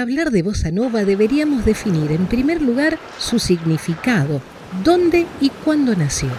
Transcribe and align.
para 0.00 0.12
hablar 0.12 0.30
de 0.30 0.42
bossa 0.42 0.70
nova 0.70 1.04
deberíamos 1.04 1.66
definir 1.66 2.10
en 2.10 2.24
primer 2.24 2.62
lugar 2.62 2.98
su 3.18 3.38
significado, 3.38 4.40
dónde 4.82 5.26
y 5.42 5.50
cuándo 5.50 5.94
nació. 5.94 6.30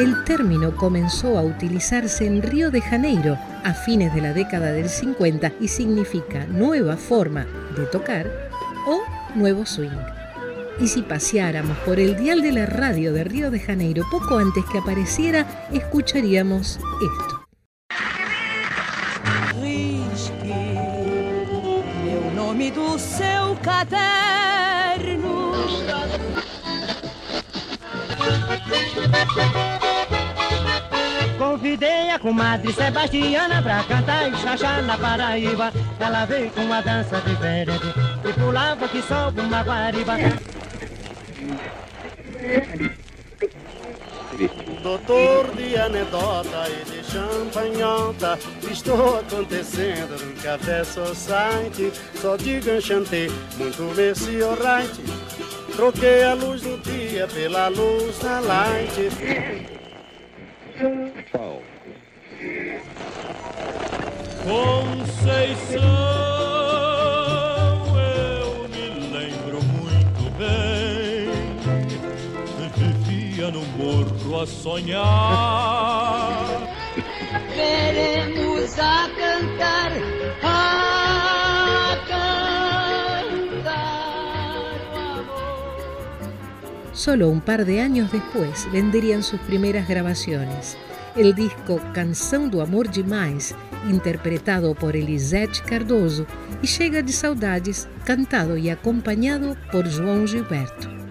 El 0.00 0.24
término 0.24 0.74
comenzó 0.74 1.38
a 1.38 1.42
utilizarse 1.42 2.26
en 2.26 2.42
Río 2.42 2.72
de 2.72 2.80
Janeiro 2.80 3.38
a 3.62 3.72
fines 3.72 4.12
de 4.16 4.20
la 4.20 4.32
década 4.32 4.72
del 4.72 4.88
50 4.88 5.52
y 5.60 5.68
significa 5.68 6.44
nueva 6.46 6.96
forma 6.96 7.46
de 7.76 7.86
tocar 7.86 8.26
o 8.88 9.00
nuevo 9.36 9.64
swing. 9.64 9.90
Y 10.80 10.88
si 10.88 11.02
paseáramos 11.02 11.78
por 11.86 12.00
el 12.00 12.16
dial 12.16 12.42
de 12.42 12.50
la 12.50 12.66
radio 12.66 13.12
de 13.12 13.22
Río 13.22 13.52
de 13.52 13.60
Janeiro 13.60 14.04
poco 14.10 14.38
antes 14.38 14.64
que 14.72 14.78
apareciera, 14.78 15.46
escucharíamos 15.72 16.78
esto. 16.78 17.37
Convidei 31.38 32.10
a 32.10 32.18
comadre 32.18 32.72
Sebastiana 32.72 33.62
pra 33.62 33.84
cantar 33.84 34.28
e 34.28 34.36
chachar 34.36 34.82
na 34.82 34.98
Paraíba. 34.98 35.72
Ela 36.00 36.24
veio 36.24 36.50
com 36.50 36.62
uma 36.62 36.80
dança 36.82 37.20
diferente 37.20 37.86
e 38.28 38.32
pulava 38.32 38.88
que 38.88 39.00
só 39.02 39.28
uma 39.30 39.62
guariba. 39.62 40.14
Doutor 44.82 45.50
de 45.56 45.76
anedota 45.76 46.68
e 46.68 46.84
de 46.84 47.04
champanhota 47.10 48.38
Estou 48.70 49.18
acontecendo 49.18 50.16
no 50.24 50.40
Café 50.40 50.84
Society. 50.84 51.92
Só 52.14 52.36
digo 52.36 52.70
enchanté, 52.70 53.26
muito 53.56 53.82
merci 53.96 54.40
alright. 54.42 54.92
Troquei 55.74 56.22
a 56.22 56.34
luz 56.34 56.62
do 56.62 56.78
dia 56.78 57.26
pela 57.26 57.68
luz 57.68 58.18
da 58.20 58.38
light. 58.40 59.10
Conceição 64.44 66.17
a 74.40 74.46
sonhar. 74.46 74.98
Veremos 77.56 78.78
a 78.78 79.08
cantar, 79.18 79.92
a 80.42 81.96
cantar 82.08 83.24
Solo 86.92 87.28
un 87.28 87.40
par 87.40 87.64
de 87.64 87.80
años 87.80 88.12
después 88.12 88.68
venderían 88.72 89.22
sus 89.22 89.40
primeras 89.40 89.88
grabaciones. 89.88 90.76
El 91.16 91.34
disco 91.34 91.80
Canção 91.92 92.48
do 92.48 92.60
Amor 92.60 92.88
Demais, 92.88 93.54
interpretado 93.88 94.74
por 94.74 94.94
Elisete 94.94 95.62
Cardoso, 95.62 96.26
y 96.62 96.66
Chega 96.66 97.02
de 97.02 97.12
Saudades, 97.12 97.88
cantado 98.04 98.56
y 98.56 98.70
acompañado 98.70 99.56
por 99.72 99.88
João 99.88 100.26
Gilberto. 100.26 101.07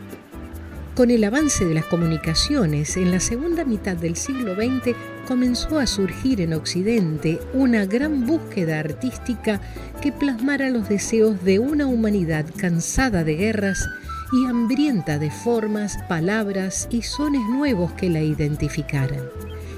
Con 0.98 1.12
el 1.12 1.24
avance 1.26 1.64
de 1.64 1.76
las 1.76 1.86
comunicaciones, 1.86 2.98
en 2.98 3.12
la 3.12 3.20
segunda 3.20 3.64
mitad 3.64 3.96
del 3.96 4.16
siglo 4.16 4.56
XX 4.56 4.96
comenzó 5.28 5.78
a 5.78 5.86
surgir 5.86 6.42
en 6.42 6.54
Occidente 6.54 7.40
una 7.54 7.86
gran 7.86 8.26
búsqueda 8.26 8.80
artística 8.80 9.62
que 10.02 10.12
plasmara 10.12 10.72
los 10.72 10.90
deseos 10.90 11.44
de 11.44 11.60
una 11.60 11.86
humanidad 11.86 12.48
cansada 12.58 13.24
de 13.24 13.36
guerras 13.36 13.88
y 14.34 14.48
hambrienta 14.48 15.20
de 15.20 15.30
formas, 15.30 16.00
palabras 16.10 16.88
y 16.90 17.04
sones 17.04 17.44
nuevos 17.48 17.92
que 17.92 18.10
la 18.10 18.22
identificaran. 18.22 19.22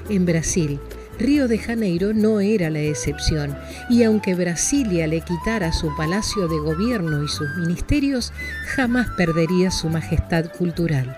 En 0.08 0.24
Brasil, 0.24 0.80
Río 1.20 1.48
de 1.48 1.58
Janeiro 1.58 2.14
no 2.14 2.40
era 2.40 2.70
la 2.70 2.80
excepción, 2.80 3.54
y 3.90 4.04
aunque 4.04 4.34
Brasilia 4.34 5.06
le 5.06 5.20
quitara 5.20 5.70
su 5.70 5.94
palacio 5.94 6.48
de 6.48 6.58
gobierno 6.58 7.22
y 7.22 7.28
sus 7.28 7.46
ministerios, 7.58 8.32
jamás 8.74 9.06
perdería 9.18 9.70
su 9.70 9.90
majestad 9.90 10.46
cultural. 10.50 11.14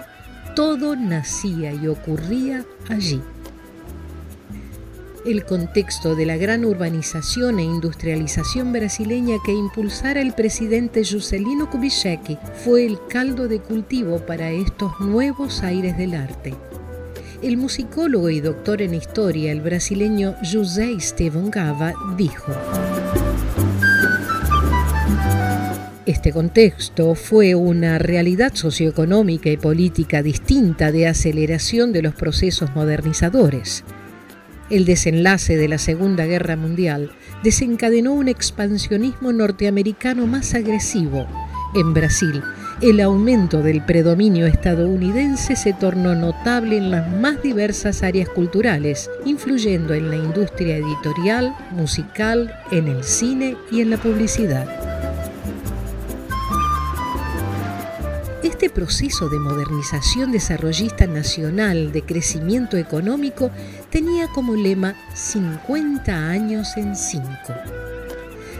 Todo 0.57 0.97
nacía 0.97 1.73
y 1.73 1.87
ocurría 1.87 2.65
allí. 2.89 3.23
El 5.25 5.45
contexto 5.45 6.17
de 6.17 6.27
la 6.27 6.37
gran 6.37 6.65
urbanización 6.65 7.61
e 7.61 7.63
industrialización 7.63 8.73
brasileña 8.73 9.37
que 9.47 9.53
impulsara 9.53 10.21
el 10.21 10.33
presidente 10.33 11.05
Juscelino 11.09 11.71
Kubitschek 11.71 12.45
fue 12.65 12.87
el 12.87 12.99
caldo 13.09 13.47
de 13.47 13.61
cultivo 13.61 14.19
para 14.27 14.51
estos 14.51 14.99
nuevos 14.99 15.63
aires 15.63 15.97
del 15.97 16.15
arte. 16.15 16.57
El 17.43 17.57
musicólogo 17.57 18.31
y 18.31 18.41
doctor 18.41 18.83
en 18.83 18.95
historia, 18.95 19.51
el 19.51 19.61
brasileño 19.61 20.37
José 20.45 20.93
Esteban 20.93 21.51
Gava, 21.51 21.93
dijo, 22.17 22.53
Este 26.07 26.33
contexto 26.33 27.17
fue 27.17 27.57
una 27.57 27.99
realidad 27.99 28.55
socioeconómica 28.55 29.51
y 29.51 29.57
política 29.57 30.23
distinta 30.23 30.93
de 30.93 31.09
aceleración 31.09 31.93
de 31.93 32.03
los 32.03 32.15
procesos 32.15 32.71
modernizadores. 32.77 33.83
El 34.71 34.85
desenlace 34.85 35.57
de 35.57 35.67
la 35.67 35.79
Segunda 35.79 36.27
Guerra 36.27 36.55
Mundial 36.55 37.11
desencadenó 37.43 38.13
un 38.13 38.29
expansionismo 38.29 39.33
norteamericano 39.33 40.29
más 40.29 40.55
agresivo. 40.55 41.27
En 41.75 41.93
Brasil, 41.93 42.41
el 42.83 43.01
aumento 43.01 43.63
del 43.63 43.81
predominio 43.81 44.45
estadounidense 44.47 45.55
se 45.55 45.73
tornó 45.73 46.17
notable 46.17 46.79
en 46.79 46.91
las 46.91 47.09
más 47.13 47.41
diversas 47.41 48.03
áreas 48.03 48.29
culturales, 48.29 49.09
influyendo 49.25 49.95
en 49.95 50.11
la 50.11 50.17
industria 50.17 50.79
editorial, 50.79 51.55
musical, 51.71 52.53
en 52.73 52.89
el 52.89 53.05
cine 53.05 53.57
y 53.71 53.83
en 53.83 53.91
la 53.91 53.99
publicidad. 53.99 54.67
Este 58.43 58.69
proceso 58.69 59.29
de 59.29 59.39
modernización 59.39 60.33
desarrollista 60.33 61.07
nacional 61.07 61.93
de 61.93 62.03
crecimiento 62.03 62.77
económico 62.77 63.53
tenía 63.91 64.27
como 64.27 64.57
lema 64.57 64.97
50 65.15 66.13
años 66.31 66.77
en 66.77 66.97
5. 66.97 67.29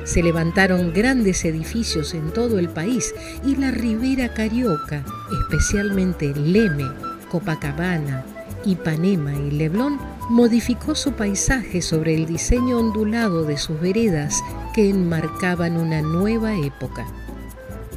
Se 0.05 0.23
levantaron 0.23 0.93
grandes 0.93 1.45
edificios 1.45 2.15
en 2.15 2.33
todo 2.33 2.59
el 2.59 2.69
país 2.69 3.15
y 3.45 3.57
la 3.57 3.71
ribera 3.71 4.35
carioca, 4.35 5.05
especialmente 5.43 6.35
Leme, 6.35 6.87
Copacabana, 7.31 8.25
Ipanema 8.65 9.35
y 9.35 9.51
Leblon, 9.53 9.99
modificó 10.29 10.95
su 10.95 11.13
paisaje 11.13 11.83
sobre 11.83 12.15
el 12.15 12.27
diseño 12.27 12.79
ondulado 12.79 13.45
de 13.45 13.57
sus 13.59 13.81
veredas 13.81 14.43
que 14.75 14.89
enmarcaban 14.89 15.77
una 15.77 16.03
nueva 16.03 16.55
época. 16.57 17.07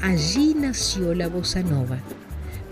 Allí 0.02 0.56
nació 0.56 1.14
la 1.14 1.28
bossa 1.28 1.64
nova 1.64 2.00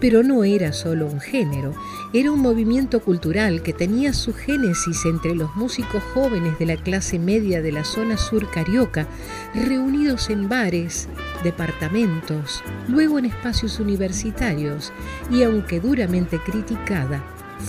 pero 0.04 0.22
no 0.22 0.44
era 0.44 0.74
solo 0.74 1.08
un 1.08 1.22
género, 1.22 1.74
era 2.12 2.30
un 2.30 2.42
movimiento 2.42 3.00
cultural 3.00 3.62
que 3.62 3.72
tenía 3.72 4.12
su 4.12 4.34
génesis 4.34 5.06
entre 5.06 5.34
los 5.34 5.56
músicos 5.56 6.04
jóvenes 6.14 6.60
de 6.60 6.66
la 6.66 6.76
clase 6.76 7.20
media 7.20 7.62
de 7.62 7.72
la 7.72 7.86
zona 7.86 8.18
sur 8.18 8.52
carioca, 8.52 9.08
reunidos 9.56 10.30
en 10.30 10.50
bares, 10.50 11.08
departamentos, 11.42 12.66
luego 12.90 13.18
en 13.18 13.28
espacios 13.28 13.80
universitarios, 13.80 14.92
y 15.32 15.44
aunque 15.44 15.80
duramente 15.80 16.38
criticada, 16.38 17.24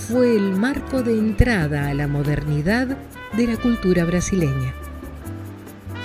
fue 0.08 0.34
el 0.34 0.56
marco 0.56 1.04
de 1.04 1.16
entrada 1.16 1.86
a 1.86 1.94
la 1.94 2.08
modernidad 2.08 2.98
de 3.36 3.46
la 3.46 3.56
cultura 3.58 4.04
brasileña. 4.04 4.74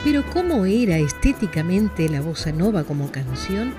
Pero 0.03 0.23
¿cómo 0.31 0.67
era 0.67 0.99
estéticamente 0.99 2.07
la 2.07 2.21
bossa 2.21 2.51
nova 2.51 2.83
como 2.83 3.11
canción? 3.11 3.73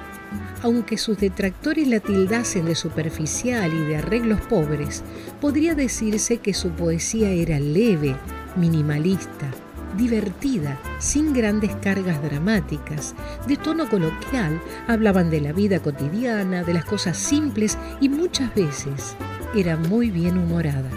Aunque 0.63 0.99
sus 0.99 1.19
detractores 1.19 1.89
la 1.89 2.01
tildasen 2.01 2.67
de 2.67 2.75
superficial 2.75 3.73
y 3.73 3.85
de 3.85 3.97
arreglos 3.97 4.41
pobres, 4.43 5.03
podría 5.41 5.75
decirse 5.75 6.39
que 6.39 6.55
su 6.55 6.71
poesía 6.71 7.31
era 7.31 7.59
leve, 7.59 8.17
minimalista, 8.57 9.51
divertida, 9.97 10.79
sin 10.99 11.33
grandes 11.33 11.75
cargas 11.77 12.23
dramáticas, 12.23 13.15
de 13.47 13.57
tono 13.57 13.89
coloquial, 13.89 14.61
hablaban 14.87 15.31
de 15.31 15.41
la 15.41 15.53
vida 15.53 15.81
cotidiana, 15.81 16.63
de 16.63 16.75
las 16.75 16.85
cosas 16.85 17.17
simples 17.17 17.79
y 18.01 18.09
muchas 18.09 18.55
veces 18.55 19.17
era 19.55 19.77
muy 19.77 20.11
bien 20.11 20.39
humorada. 20.39 20.91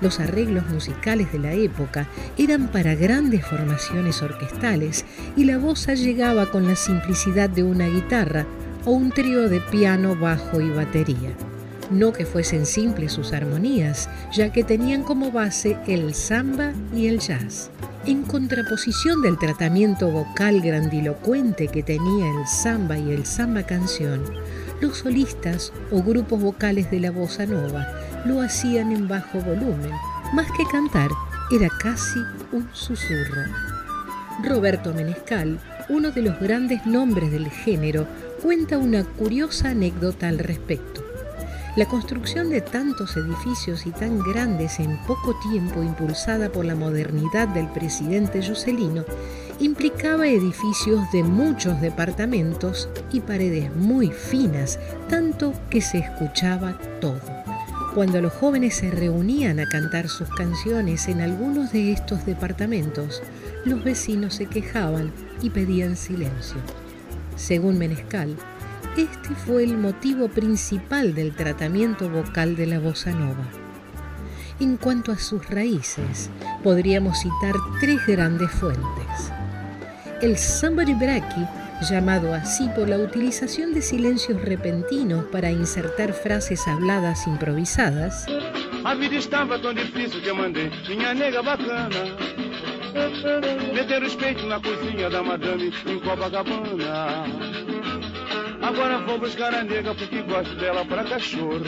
Los 0.00 0.20
arreglos 0.20 0.68
musicales 0.68 1.32
de 1.32 1.38
la 1.38 1.52
época 1.52 2.06
eran 2.36 2.68
para 2.68 2.94
grandes 2.94 3.46
formaciones 3.46 4.20
orquestales 4.22 5.06
y 5.36 5.44
la 5.44 5.56
voz 5.56 5.86
llegaba 5.86 6.50
con 6.50 6.68
la 6.68 6.76
simplicidad 6.76 7.48
de 7.48 7.62
una 7.62 7.86
guitarra 7.86 8.46
o 8.86 8.92
un 8.92 9.10
trío 9.10 9.50
de 9.50 9.60
piano, 9.60 10.16
bajo 10.16 10.60
y 10.62 10.70
batería. 10.70 11.32
No 11.90 12.12
que 12.12 12.24
fuesen 12.24 12.64
simples 12.64 13.12
sus 13.12 13.32
armonías, 13.32 14.08
ya 14.32 14.50
que 14.50 14.64
tenían 14.64 15.02
como 15.02 15.30
base 15.30 15.76
el 15.86 16.14
samba 16.14 16.72
y 16.94 17.08
el 17.08 17.18
jazz. 17.18 17.70
En 18.06 18.22
contraposición 18.22 19.20
del 19.20 19.38
tratamiento 19.38 20.08
vocal 20.08 20.62
grandilocuente 20.62 21.68
que 21.68 21.82
tenía 21.82 22.26
el 22.26 22.46
samba 22.46 22.96
y 22.96 23.12
el 23.12 23.26
samba 23.26 23.64
canción, 23.64 24.22
los 24.80 24.98
solistas 24.98 25.72
o 25.90 26.02
grupos 26.02 26.40
vocales 26.40 26.90
de 26.90 27.00
la 27.00 27.10
bossa 27.10 27.46
nova 27.46 27.86
lo 28.24 28.40
hacían 28.40 28.92
en 28.92 29.08
bajo 29.08 29.40
volumen, 29.40 29.92
más 30.32 30.46
que 30.56 30.64
cantar, 30.70 31.10
era 31.50 31.68
casi 31.80 32.18
un 32.52 32.68
susurro. 32.72 33.42
Roberto 34.42 34.92
Menescal, 34.92 35.58
uno 35.88 36.10
de 36.10 36.22
los 36.22 36.38
grandes 36.40 36.84
nombres 36.84 37.30
del 37.30 37.48
género, 37.48 38.06
cuenta 38.46 38.78
una 38.78 39.02
curiosa 39.02 39.70
anécdota 39.70 40.28
al 40.28 40.38
respecto. 40.38 41.02
La 41.74 41.88
construcción 41.88 42.48
de 42.48 42.60
tantos 42.60 43.16
edificios 43.16 43.86
y 43.86 43.90
tan 43.90 44.20
grandes 44.20 44.78
en 44.78 44.98
poco 44.98 45.36
tiempo, 45.50 45.82
impulsada 45.82 46.52
por 46.52 46.64
la 46.64 46.76
modernidad 46.76 47.48
del 47.48 47.66
presidente 47.70 48.46
Juscelino, 48.46 49.04
implicaba 49.58 50.28
edificios 50.28 51.00
de 51.12 51.24
muchos 51.24 51.80
departamentos 51.80 52.88
y 53.10 53.18
paredes 53.18 53.74
muy 53.74 54.12
finas, 54.12 54.78
tanto 55.08 55.52
que 55.68 55.80
se 55.80 55.98
escuchaba 55.98 56.78
todo. 57.00 57.20
Cuando 57.96 58.22
los 58.22 58.32
jóvenes 58.32 58.76
se 58.76 58.92
reunían 58.92 59.58
a 59.58 59.68
cantar 59.68 60.08
sus 60.08 60.28
canciones 60.36 61.08
en 61.08 61.20
algunos 61.20 61.72
de 61.72 61.90
estos 61.90 62.24
departamentos, 62.24 63.24
los 63.64 63.82
vecinos 63.82 64.34
se 64.34 64.46
quejaban 64.46 65.10
y 65.42 65.50
pedían 65.50 65.96
silencio. 65.96 66.85
Según 67.36 67.78
Menescal, 67.78 68.34
este 68.96 69.34
fue 69.34 69.62
el 69.62 69.76
motivo 69.76 70.28
principal 70.28 71.14
del 71.14 71.34
tratamiento 71.34 72.08
vocal 72.08 72.56
de 72.56 72.66
la 72.66 72.78
bossa 72.78 73.10
nova. 73.10 73.44
En 74.58 74.78
cuanto 74.78 75.12
a 75.12 75.18
sus 75.18 75.46
raíces, 75.50 76.30
podríamos 76.64 77.20
citar 77.20 77.54
tres 77.78 78.06
grandes 78.06 78.50
fuentes. 78.52 79.32
El 80.22 80.38
samba 80.38 80.84
de 80.86 80.94
braki, 80.94 81.44
llamado 81.90 82.32
así 82.32 82.70
por 82.74 82.88
la 82.88 82.96
utilización 82.96 83.74
de 83.74 83.82
silencios 83.82 84.40
repentinos 84.40 85.26
para 85.26 85.50
insertar 85.50 86.14
frases 86.14 86.66
habladas 86.66 87.26
improvisadas. 87.26 88.24
Meter 93.74 94.02
os 94.02 94.14
peitos 94.14 94.44
na 94.44 94.60
cozinha 94.60 95.10
da 95.10 95.22
madame 95.22 95.72
em 95.86 95.98
Copacabana. 96.00 97.26
Agora 98.62 98.98
vou 98.98 99.18
buscar 99.18 99.54
a 99.54 99.62
nega 99.62 99.94
porque 99.94 100.22
gosto 100.22 100.54
dela 100.56 100.84
pra 100.84 101.04
cachorro. 101.04 101.60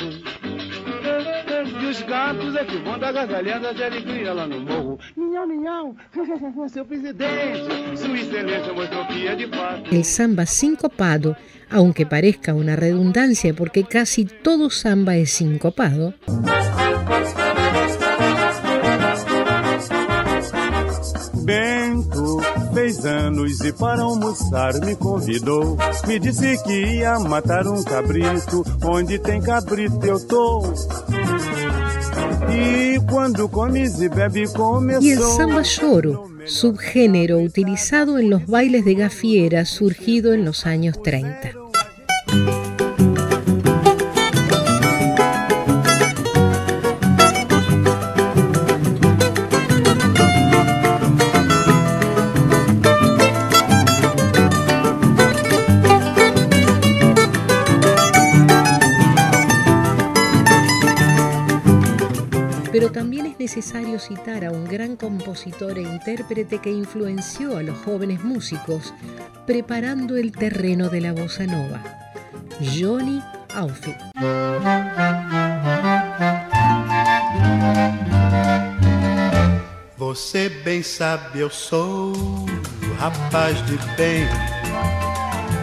E 1.81 1.87
os 1.87 2.03
gatos 2.03 2.57
é 2.57 2.65
que 2.65 2.77
vão 2.79 2.99
dar 2.99 3.13
gargalhada 3.13 3.73
de 3.73 3.83
alegria 3.85 4.33
lá 4.33 4.47
no 4.47 4.61
morro. 4.61 4.99
Minhão, 5.17 5.47
minhão, 5.47 5.97
seu 6.69 6.85
presidente, 6.85 7.97
sua 7.97 8.19
excelência 8.19 8.73
mostrou 8.73 9.07
que 9.07 9.27
é 9.27 9.37
de 9.37 9.47
fato. 9.47 9.95
El 9.95 10.05
samba 10.05 10.45
sincopado, 10.45 11.37
aunque 11.71 12.05
parezca 12.05 12.55
una 12.55 12.77
redundancia 12.77 13.55
porque 13.55 13.85
casi 13.85 14.25
todo 14.25 14.71
samba 14.71 15.17
es 15.17 15.31
sincopado, 15.31 16.15
Bento 22.89 23.03
fez 23.03 23.05
anos 23.05 23.61
e 23.61 23.73
para 23.73 24.03
almoçar 24.03 24.75
me 24.81 24.97
convidou. 24.97 25.77
Me 26.07 26.19
disse 26.19 26.63
que 26.63 26.97
ia 26.97 27.19
matar 27.19 27.67
um 27.67 27.83
cabrito. 27.83 28.65
Onde 28.83 29.19
tem 29.19 29.41
cabrito 29.43 30.07
eu 30.07 30.19
tô. 30.27 30.63
E 32.51 32.99
quando 33.11 33.49
comes 33.49 34.01
e 34.01 34.09
bebe 34.09 34.49
começou. 34.53 35.03
y 35.03 35.11
el 35.11 35.23
samba 35.23 35.63
choro, 35.65 36.31
subgénero 36.47 37.39
utilizado 37.39 38.19
en 38.19 38.31
los 38.31 38.47
bailes 38.47 38.85
de 38.85 38.95
gafiera 38.95 39.65
surgido 39.67 40.33
en 40.33 40.45
los 40.47 40.65
años 40.65 41.03
30. 41.03 41.58
Necesario 63.49 63.99
citar 63.99 64.45
a 64.45 64.51
un 64.51 64.67
gran 64.67 64.95
compositor 64.95 65.79
e 65.79 65.83
intérprete 65.83 66.59
que 66.59 66.71
influenció 66.71 67.57
a 67.57 67.63
los 67.63 67.79
jóvenes 67.79 68.23
músicos 68.23 68.93
preparando 69.47 70.19
el 70.19 70.33
terreno 70.33 70.91
de 70.91 71.01
la 71.01 71.15
bossa 71.15 71.47
nova, 71.47 71.83
Johnny 72.61 73.23
Outfit. 73.57 73.97
Você 79.97 80.51
bem 80.63 80.83
sabe, 80.83 81.41
eu 81.41 81.49
sou 81.49 82.13
rapaz 82.99 83.57
de 83.65 83.79
bem. 83.97 84.27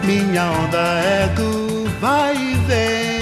Minha 0.04 0.50
onda 0.50 0.82
é 0.98 1.28
do 1.36 1.88
vai 2.00 2.34
e 2.34 2.54
vem. 2.66 3.20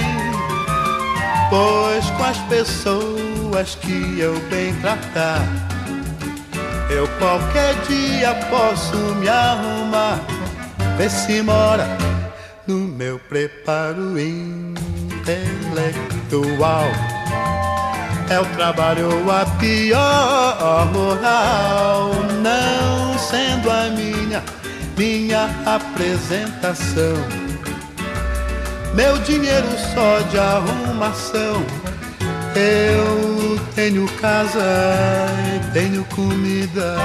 Pois 1.51 2.09
com 2.17 2.23
as 2.23 2.39
pessoas 2.49 3.24
que 3.63 4.19
eu 4.19 4.37
bem 4.49 4.75
tratar, 4.81 5.39
eu 6.89 7.07
qualquer 7.17 7.73
dia 7.87 8.35
posso 8.49 8.97
me 9.15 9.29
arrumar. 9.29 10.19
Vê 10.97 11.09
se 11.09 11.41
mora 11.41 11.87
no 12.67 12.79
meu 12.79 13.17
preparo 13.17 14.19
intelectual. 14.19 14.83
É 18.29 18.37
o 18.39 18.45
trabalho 18.57 19.31
a 19.31 19.45
pior 19.57 20.91
moral, 20.91 22.11
não 22.41 23.17
sendo 23.17 23.71
a 23.71 23.89
minha, 23.89 24.43
minha 24.97 25.49
apresentação. 25.65 27.15
Meu 28.93 29.17
dinheiro 29.19 29.67
só 29.93 30.19
de 30.29 30.37
arrumação. 30.37 31.84
Eu 32.55 33.59
tenho 33.75 34.07
casa 34.21 34.63
e 35.53 35.73
tenho 35.73 36.05
comida. 36.05 36.95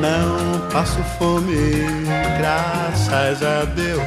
Não 0.00 0.68
passo 0.70 0.98
fome, 1.16 1.86
graças 2.38 3.40
a 3.40 3.64
Deus. 3.66 4.02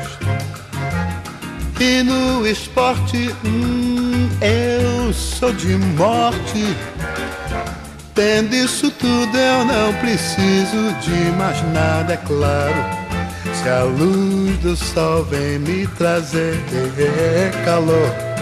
E 1.80 2.04
no 2.04 2.46
esporte, 2.46 3.34
hum, 3.46 4.30
eu 4.42 5.14
sou 5.14 5.54
de 5.54 5.76
morte. 5.78 6.76
Tendo 8.14 8.56
isso 8.56 8.92
tudo, 8.92 9.38
eu 9.38 9.66
não 9.66 9.94
preciso 10.00 10.94
de 11.02 11.32
mais 11.38 11.62
nada, 11.74 12.14
é 12.14 12.18
claro. 12.18 13.06
Se 13.54 13.70
a 13.70 13.84
luz 13.84 14.58
do 14.60 14.76
sol 14.76 15.24
vem 15.26 15.60
me 15.60 15.88
trazer 15.88 16.60
calor, 17.64 18.35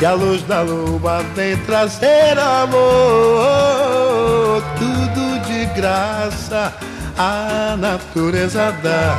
e 0.00 0.06
a 0.06 0.14
luz 0.14 0.42
da 0.44 0.62
lua 0.62 1.22
vem 1.34 1.56
trazer 1.58 2.38
amor, 2.38 2.72
tudo 4.78 5.40
de 5.46 5.66
graça 5.78 6.72
a 7.18 7.76
natureza 7.76 8.72
dá. 8.82 9.18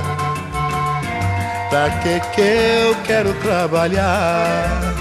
Pra 1.69 1.89
que 2.01 2.19
que 2.33 2.41
eu 2.41 2.95
quero 3.03 3.31
trabalhar? 3.35 5.00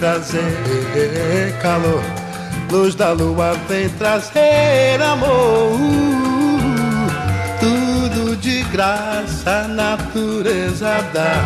Trazer 0.00 1.54
calor, 1.60 2.02
luz 2.72 2.94
da 2.94 3.12
lua 3.12 3.54
vem 3.68 3.86
trazer 3.90 4.98
amor. 5.02 5.78
Tudo 7.60 8.34
de 8.36 8.62
graça 8.64 9.64
a 9.64 9.68
natureza 9.68 11.04
dá. 11.12 11.42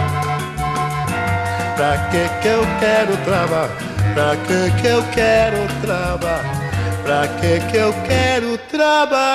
Pra 1.75 1.99
que 2.13 2.29
que 2.41 2.49
eu 2.49 2.65
quero 2.79 3.17
trabalhar? 3.25 3.77
Pra 4.15 4.37
que 4.47 4.71
que 4.81 4.87
eu 4.87 5.03
quero 5.13 5.67
trabalhar? 5.83 6.45
Pra 7.03 7.27
que 7.27 7.59
que 7.73 7.77
eu 7.77 7.93
quero 8.07 8.57
trabalhar? 8.71 9.35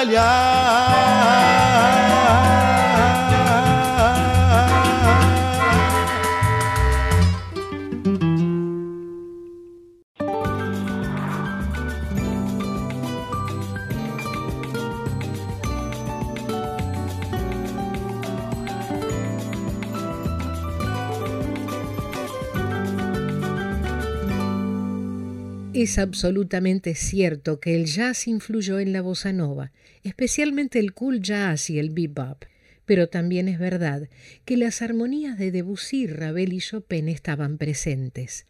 Es 25.82 25.98
absolutamente 25.98 26.94
cierto 26.94 27.62
que 27.62 27.74
el 27.74 27.86
jazz 27.86 28.28
influyó 28.28 28.80
en 28.80 28.92
la 28.92 29.02
bossa 29.02 29.32
nova, 29.32 29.72
especialmente 30.04 30.78
el 30.78 30.92
cool 30.92 31.22
jazz 31.22 31.70
y 31.70 31.80
el 31.80 31.92
bebop, 31.92 32.44
pero 32.86 33.08
también 33.08 33.48
es 33.48 33.60
verdad 33.60 34.10
que 34.44 34.58
las 34.58 34.82
armonías 34.82 35.38
de 35.38 35.52
Debussy, 35.52 36.06
Ravel 36.06 36.52
y 36.52 36.60
Chopin 36.60 37.08
estaban 37.08 37.58
presentes. 37.58 38.46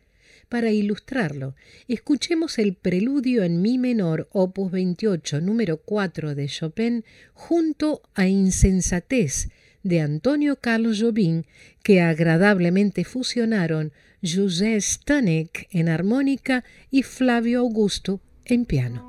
Para 0.49 0.71
ilustrarlo, 0.71 1.53
escuchemos 1.87 2.57
el 2.57 2.73
preludio 2.73 3.43
en 3.43 3.61
mi 3.61 3.77
menor, 3.77 4.27
opus 4.31 4.71
28, 4.71 5.39
número 5.39 5.77
4 5.77 6.33
de 6.33 6.47
Chopin, 6.47 7.05
junto 7.35 8.01
a 8.15 8.27
Insensatez 8.27 9.49
de 9.83 10.01
Antonio 10.01 10.55
Carlos 10.55 10.99
Jobim, 10.99 11.43
que 11.83 12.01
agradablemente 12.01 13.03
fusionaron 13.03 13.93
José 14.21 14.79
Stanek 14.81 15.67
en 15.71 15.89
armónica 15.89 16.63
y 16.91 17.03
Flavio 17.03 17.59
Augusto 17.59 18.21
en 18.45 18.65
piano. 18.65 19.05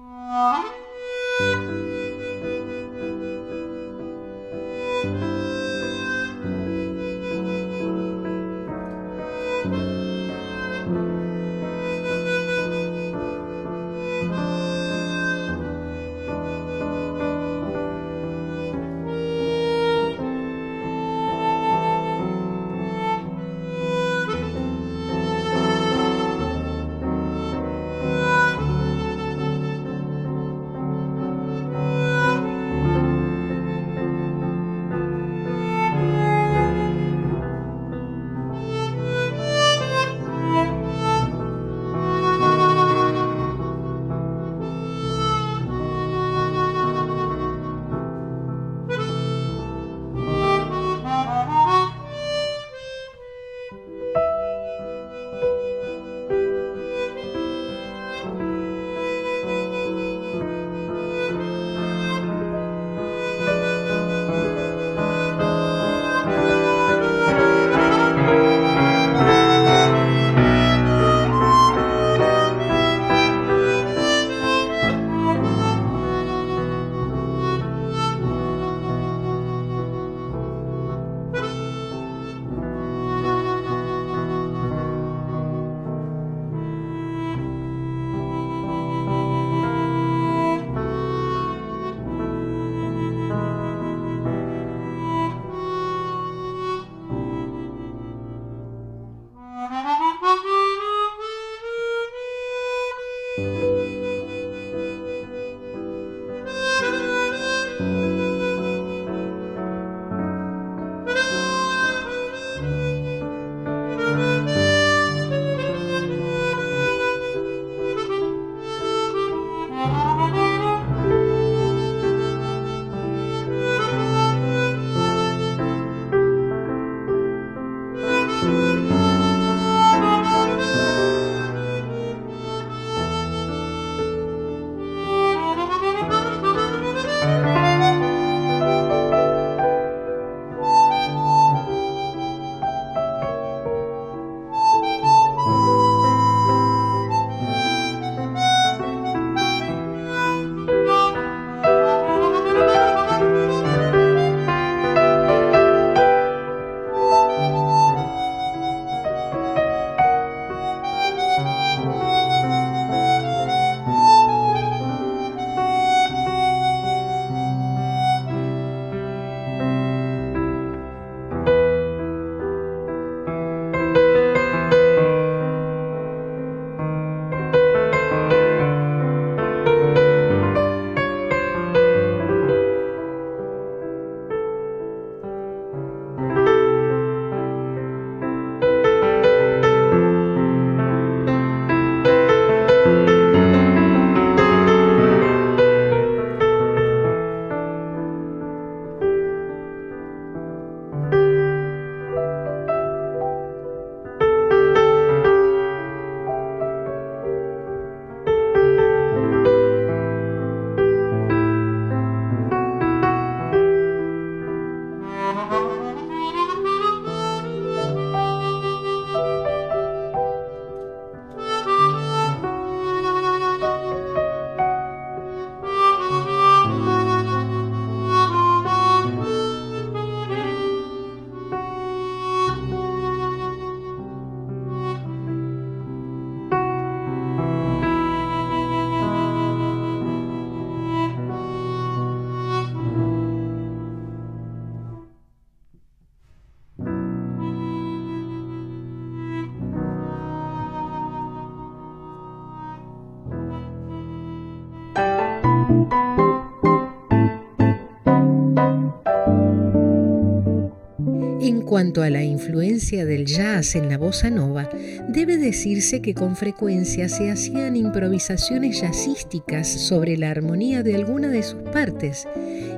Cuanto 261.90 262.02
a 262.02 262.10
la 262.10 262.22
influencia 262.22 263.04
del 263.04 263.26
jazz 263.26 263.74
en 263.74 263.88
la 263.88 263.98
bossa 263.98 264.30
nova, 264.30 264.70
debe 265.08 265.38
decirse 265.38 266.00
que 266.00 266.14
con 266.14 266.36
frecuencia 266.36 267.08
se 267.08 267.32
hacían 267.32 267.74
improvisaciones 267.74 268.80
jazzísticas 268.80 269.66
sobre 269.66 270.16
la 270.16 270.30
armonía 270.30 270.84
de 270.84 270.94
alguna 270.94 271.26
de 271.26 271.42
sus 271.42 271.62
partes 271.72 272.28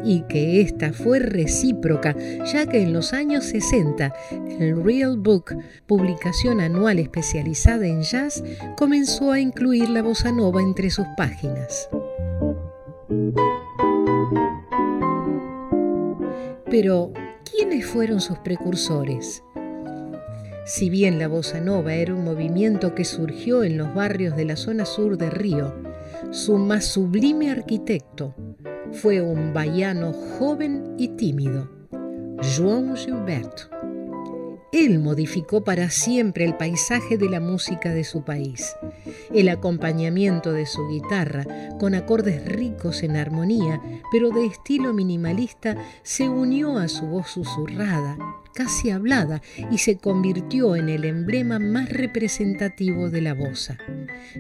y 0.03 0.23
que 0.31 0.63
esta 0.63 0.95
fue 0.95 1.19
recíproca, 1.19 2.17
ya 2.51 2.65
que 2.65 2.81
en 2.81 2.95
los 2.95 3.13
años 3.13 3.45
60 3.45 4.15
el 4.59 4.83
Real 4.83 5.19
Book, 5.19 5.59
publicación 5.87 6.61
anual 6.61 6.99
especializada 6.99 7.87
en 7.87 8.01
jazz, 8.01 8.43
comenzó 8.79 9.31
a 9.31 9.41
incluir 9.41 9.91
la 9.91 10.01
bossa 10.01 10.33
nova 10.33 10.63
entre 10.63 10.89
sus 10.89 11.07
páginas. 11.19 11.87
Pero, 16.71 17.13
¿quiénes 17.55 17.87
fueron 17.87 18.21
sus 18.21 18.39
precursores? 18.39 19.43
Si 20.65 20.91
bien 20.91 21.19
la 21.19 21.29
bossa 21.29 21.61
nova 21.61 21.95
era 21.95 22.15
un 22.15 22.25
movimiento 22.25 22.95
que 22.95 23.05
surgió 23.05 23.63
en 23.63 23.77
los 23.77 23.95
barrios 23.95 24.37
de 24.37 24.45
la 24.45 24.57
zona 24.57 24.87
sur 24.87 25.19
de 25.19 25.29
Río, 25.29 25.75
su 26.31 26.57
más 26.57 26.87
sublime 26.87 27.51
arquitecto 27.51 28.35
fue 28.93 29.21
un 29.21 29.53
baiano 29.53 30.13
joven 30.13 30.95
y 30.99 31.09
tímido, 31.09 31.69
João 32.41 32.97
Gilberto. 32.97 33.82
Él 34.73 35.01
modificó 35.01 35.65
para 35.65 35.91
siempre 35.91 36.47
el 36.47 36.57
paisaje 36.57 37.19
de 37.19 37.29
la 37.29 37.41
música 37.41 37.93
de 37.93 38.05
su 38.05 38.25
país. 38.25 38.75
El 39.31 39.51
acompañamiento 39.51 40.53
de 40.53 40.65
su 40.65 40.89
guitarra, 40.89 41.45
con 41.79 41.95
acordes 41.95 42.43
ricos 42.47 43.03
en 43.03 43.17
armonía, 43.17 43.83
pero 44.11 44.31
de 44.31 44.47
estilo 44.47 44.95
minimalista, 44.95 45.77
se 46.03 46.27
unió 46.27 46.79
a 46.79 46.89
su 46.89 47.07
voz 47.07 47.29
susurrada, 47.29 48.17
casi 48.55 48.89
hablada, 48.89 49.43
y 49.71 49.77
se 49.77 49.99
convirtió 49.99 50.75
en 50.75 50.89
el 50.89 51.05
emblema 51.05 51.59
más 51.59 51.91
representativo 51.91 53.11
de 53.11 53.21
la 53.21 53.35
bossa. 53.35 53.77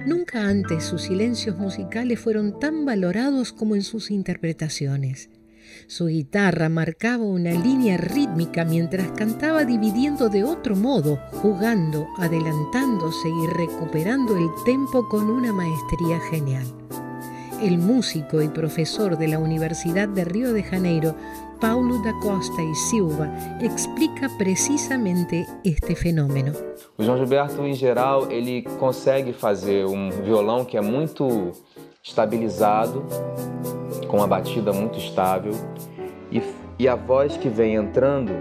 Nunca 0.06 0.48
antes 0.48 0.84
sus 0.84 1.02
silencios 1.02 1.58
musicales 1.58 2.18
fueron 2.18 2.58
tan 2.58 2.86
valorados 2.86 3.52
como 3.52 3.74
en 3.74 3.82
sus 3.82 4.10
interpretaciones. 4.10 5.28
Su 5.92 6.06
guitarra 6.06 6.70
marcaba 6.70 7.22
una 7.22 7.50
línea 7.50 7.98
rítmica 7.98 8.64
mientras 8.64 9.08
cantaba 9.10 9.66
dividiendo 9.66 10.30
de 10.30 10.42
otro 10.42 10.74
modo, 10.74 11.18
jugando, 11.42 12.08
adelantándose 12.16 13.28
y 13.28 13.46
recuperando 13.48 14.38
el 14.38 14.48
tempo 14.64 15.06
con 15.10 15.28
una 15.28 15.52
maestría 15.52 16.18
genial. 16.30 16.64
El 17.60 17.76
músico 17.76 18.40
y 18.40 18.48
profesor 18.48 19.18
de 19.18 19.28
la 19.28 19.38
Universidad 19.38 20.08
de 20.08 20.24
Río 20.24 20.54
de 20.54 20.62
Janeiro, 20.62 21.14
Paulo 21.60 22.02
da 22.02 22.18
Costa 22.22 22.62
y 22.62 22.74
Silva, 22.74 23.30
explica 23.60 24.30
precisamente 24.38 25.46
este 25.62 25.94
fenômeno. 25.94 26.54
O 26.96 27.02
João 27.02 27.18
Gilberto, 27.18 27.66
em 27.66 27.74
geral, 27.74 28.30
ele 28.30 28.62
consegue 28.78 29.34
fazer 29.34 29.84
um 29.84 30.08
violão 30.24 30.64
que 30.64 30.78
é 30.78 30.80
muito 30.80 31.52
estabilizado, 32.02 33.04
com 34.08 34.16
uma 34.16 34.26
batida 34.26 34.72
muito 34.72 34.98
estável, 34.98 35.52
e, 36.30 36.42
e 36.78 36.88
a 36.88 36.96
voz 36.96 37.36
que 37.36 37.48
vem 37.48 37.76
entrando, 37.76 38.32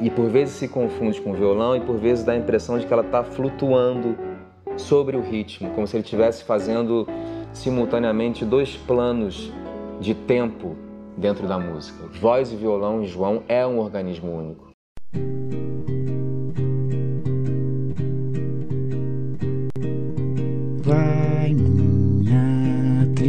e 0.00 0.10
por 0.10 0.28
vezes 0.28 0.56
se 0.56 0.68
confunde 0.68 1.20
com 1.20 1.30
o 1.30 1.34
violão, 1.34 1.76
e 1.76 1.80
por 1.80 1.96
vezes 1.96 2.24
dá 2.24 2.32
a 2.32 2.36
impressão 2.36 2.78
de 2.78 2.86
que 2.86 2.92
ela 2.92 3.04
está 3.04 3.22
flutuando 3.22 4.16
sobre 4.76 5.16
o 5.16 5.22
ritmo, 5.22 5.70
como 5.70 5.86
se 5.86 5.96
ele 5.96 6.04
estivesse 6.04 6.44
fazendo 6.44 7.06
simultaneamente 7.52 8.44
dois 8.44 8.76
planos 8.76 9.50
de 10.00 10.14
tempo 10.14 10.76
dentro 11.16 11.46
da 11.46 11.58
música. 11.58 12.06
Voz 12.20 12.52
e 12.52 12.56
violão, 12.56 13.04
João 13.04 13.42
é 13.48 13.66
um 13.66 13.78
organismo 13.78 14.30
único. 14.30 14.66
Vai 20.82 21.15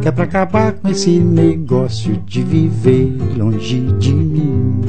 que 0.00 0.08
é 0.08 0.12
pra 0.12 0.24
acabar 0.24 0.72
com 0.72 0.88
esse 0.88 1.18
negócio 1.18 2.16
de 2.24 2.42
viver 2.42 3.16
longe 3.36 3.80
de 3.98 4.12
mim. 4.12 4.80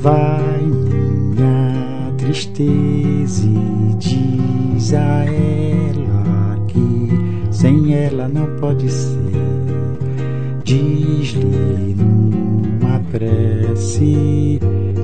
Vai 0.00 0.62
minha 0.62 2.12
tristeza 2.16 3.44
e 3.44 3.94
diz 3.98 4.94
a 4.94 5.24
ela 5.24 6.56
que 6.68 7.10
sem 7.50 7.94
ela 7.94 8.28
não 8.28 8.46
pode 8.60 8.88
ser. 8.90 9.16
Diz-lhe 10.62 11.94
numa 11.94 13.00
prece 13.10 14.60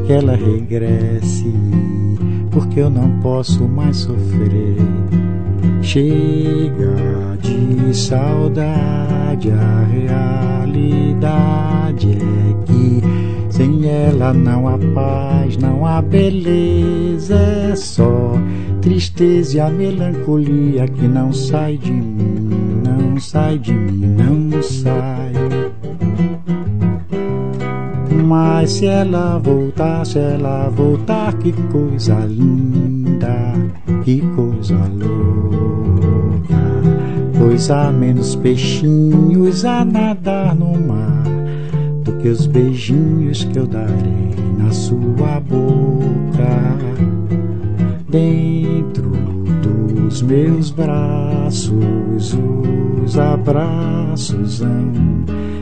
que 0.07 0.13
ela 0.13 0.37
regresse, 0.37 1.53
porque 2.51 2.81
eu 2.81 2.91
não 2.91 3.21
posso 3.21 3.65
mais 3.65 3.97
sofrer. 3.99 4.77
Chega 5.83 7.37
de 7.43 7.95
saudade, 7.95 9.51
a 9.51 9.85
realidade 10.65 11.27
é 12.13 12.65
que 12.65 13.03
sem 13.53 13.87
ela 13.87 14.33
não 14.33 14.69
há 14.69 14.79
paz, 14.95 15.57
não 15.57 15.85
há 15.85 16.01
beleza, 16.01 17.35
é 17.35 17.77
só 17.77 18.33
tristeza 18.81 19.57
e 19.57 19.61
a 19.61 19.69
melancolia 19.69 20.87
que 20.87 21.07
não 21.07 21.33
sai 21.33 21.77
de 21.77 21.91
mim, 21.91 22.83
não 22.85 23.19
sai 23.21 23.59
de 23.59 23.73
mim, 23.73 24.07
não 24.07 24.63
sai. 24.63 25.33
Mas 28.25 28.71
se 28.71 28.87
ela 28.87 29.39
voltar, 29.39 30.07
se 30.07 30.19
ela 30.19 30.69
voltar, 30.71 31.35
que 31.35 31.53
coisa 31.71 32.15
linda, 32.25 33.53
que 34.05 34.21
coisa 34.35 34.77
louca. 34.77 35.32
Pois 37.53 37.71
há 37.71 37.93
menos 37.93 38.35
peixinhos 38.35 39.67
a 39.67 39.85
nadar 39.85 40.55
no 40.55 40.73
mar 40.73 41.23
do 42.03 42.13
que 42.13 42.29
os 42.29 42.47
beijinhos 42.47 43.45
que 43.45 43.59
eu 43.59 43.67
darei 43.67 44.35
na 44.57 44.71
sua 44.71 45.39
boca. 45.39 46.79
Dentro 48.09 49.11
dos 49.61 50.23
meus 50.23 50.71
braços, 50.71 52.35
os 53.05 53.19
abraços 53.19 54.63
hão 54.63 55.22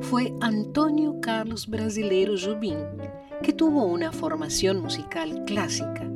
Fue 0.00 0.32
Antonio 0.40 1.20
Carlos 1.20 1.66
Brasileiro 1.66 2.34
Jobim, 2.38 2.78
que 3.42 3.52
tuvo 3.52 3.84
una 3.84 4.12
formación 4.12 4.80
musical 4.80 5.44
clásica. 5.46 6.08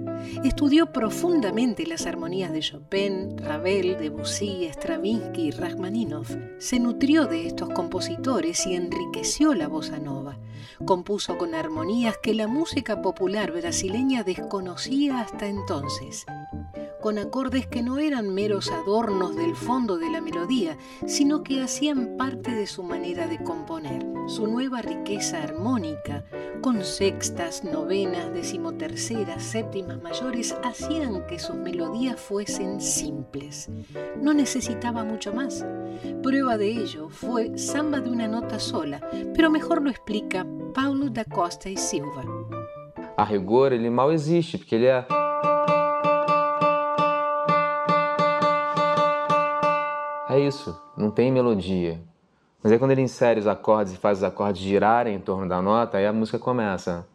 Estudió 0.45 0.93
profundamente 0.93 1.87
las 1.87 2.07
armonías 2.07 2.53
de 2.53 2.61
Chopin, 2.61 3.37
Ravel, 3.39 3.99
Debussy, 3.99 4.67
Stravinsky 4.73 5.49
y 5.49 5.51
Rachmaninoff. 5.51 6.37
Se 6.59 6.79
nutrió 6.79 7.27
de 7.27 7.47
estos 7.47 7.71
compositores 7.71 8.67
y 8.67 8.75
enriqueció 8.75 9.55
la 9.55 9.69
bossa 9.69 9.99
nova. 9.99 10.39
Compuso 10.85 11.39
con 11.39 11.55
armonías 11.55 12.17
que 12.23 12.35
la 12.35 12.47
música 12.47 13.03
popular 13.03 13.53
brasileña 13.53 14.25
desconocía 14.25 15.21
hasta 15.21 15.47
entonces 15.47 16.27
con 17.03 17.19
acordes 17.19 17.67
que 17.67 17.83
no 17.83 17.99
eran 17.99 18.33
meros 18.33 18.71
adornos 18.71 19.35
del 19.35 19.57
fondo 19.57 19.99
de 19.99 20.09
la 20.09 20.21
melodía, 20.21 20.79
sino 21.05 21.43
que 21.43 21.61
hacían 21.61 22.17
parte 22.17 22.53
de 22.53 22.69
su 22.69 22.85
manera 22.85 23.27
de 23.27 23.43
componer. 23.43 24.07
Su 24.29 24.47
nueva 24.47 24.83
riqueza 24.83 25.43
armónica, 25.43 26.25
con 26.61 26.85
sextas, 26.85 27.65
novenas, 27.65 28.33
decimoterceras, 28.33 29.43
séptimas 29.43 30.01
mayores, 30.01 30.55
hacían 30.63 31.27
que 31.27 31.41
sus 31.41 31.57
melodías 31.57 32.21
fuesen 32.21 32.81
simples. 32.81 33.69
No 34.21 34.33
necesitaba 34.33 35.03
mucho 35.03 35.35
más. 35.35 35.67
Prueba 36.23 36.57
de 36.57 36.69
ello 36.69 37.09
fue 37.09 37.59
Samba 37.59 37.99
de 37.99 38.11
una 38.11 38.29
nota 38.29 38.61
sola, 38.61 39.01
pero 39.35 39.51
mejor 39.51 39.83
lo 39.83 39.91
explica 39.91 40.47
Paulo 40.75 41.11
da 41.11 41.25
Costa 41.25 41.69
y 41.69 41.77
Silva. 41.77 42.23
A 43.17 43.25
rigor, 43.25 43.73
ele 43.73 43.91
mal 43.91 44.13
existe, 44.13 44.59
porque 44.59 44.75
ele 44.75 44.87
é 44.87 45.07
É 50.33 50.39
isso, 50.39 50.81
não 50.97 51.11
tem 51.11 51.31
melodia. 51.31 52.01
Mas 52.63 52.73
aí 52.73 52.79
quando 52.79 52.93
ele 52.93 53.03
insere 53.03 53.39
os 53.39 53.47
acordes 53.47 53.93
e 53.93 53.99
faz 53.99 54.19
os 54.19 54.25
acordes 54.25 54.63
girarem 54.63 55.15
em 55.17 55.21
torno 55.21 55.47
da 55.47 55.61
nota, 55.61 55.99
aí 55.99 56.07
a 56.07 56.13
música 56.13 56.39
começa. 56.39 57.07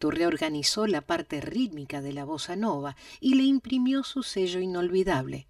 Reorganizó 0.00 0.86
la 0.86 1.00
parte 1.00 1.40
rítmica 1.40 2.00
de 2.00 2.12
la 2.12 2.24
bossa 2.24 2.56
nova 2.56 2.96
y 3.20 3.34
le 3.34 3.42
imprimió 3.42 4.02
su 4.04 4.22
sello 4.22 4.60
inolvidable. 4.60 5.46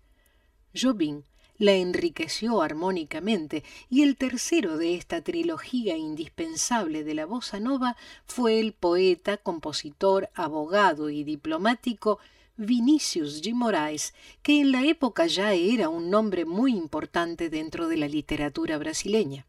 Jobim 0.74 1.22
la 1.58 1.72
enriqueció 1.72 2.62
armónicamente 2.62 3.64
y 3.90 4.02
el 4.02 4.16
tercero 4.16 4.78
de 4.78 4.94
esta 4.94 5.22
trilogía 5.22 5.96
indispensable 5.96 7.02
de 7.02 7.14
la 7.14 7.26
bossa 7.26 7.58
nova 7.58 7.96
fue 8.26 8.61
el 8.61 8.72
poeta, 8.72 9.37
compositor, 9.37 10.30
abogado 10.34 11.11
y 11.11 11.24
diplomático 11.24 12.20
Vinicius 12.56 13.42
G. 13.42 13.54
Moraes, 13.54 14.14
que 14.42 14.61
en 14.61 14.72
la 14.72 14.84
época 14.84 15.26
ya 15.26 15.52
era 15.52 15.88
un 15.88 16.11
nombre 16.11 16.44
muy 16.44 16.76
importante 16.76 17.50
dentro 17.50 17.88
de 17.88 17.96
la 17.96 18.08
literatura 18.08 18.78
brasileña 18.78 19.47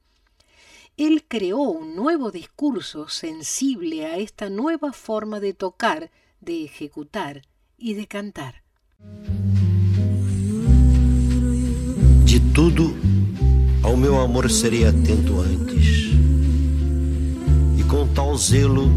él 0.99 1.23
creó 1.25 1.61
un 1.61 1.95
nuevo 1.95 2.29
discurso 2.29 3.07
sensible 3.07 4.05
a 4.05 4.17
esta 4.17 4.49
nueva 4.49 4.91
forma 4.91 5.39
de 5.39 5.53
tocar, 5.53 6.11
de 6.41 6.65
ejecutar 6.65 7.43
y 7.77 7.93
de 7.93 8.05
cantar. 8.05 8.55
De 12.25 12.41
tudo 12.53 12.93
ao 13.81 13.95
meu 13.95 14.19
amor 14.19 14.51
serei 14.51 14.85
atento 14.85 15.39
antes, 15.39 16.11
e 17.79 17.83
com 17.85 18.05
tal 18.09 18.37
zelo 18.37 18.91